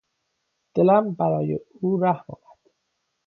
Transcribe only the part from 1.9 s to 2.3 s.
رحم